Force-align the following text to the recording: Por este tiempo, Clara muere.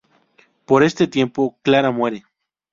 Por 0.65 0.81
este 0.81 1.05
tiempo, 1.05 1.59
Clara 1.61 1.91
muere. 1.91 2.23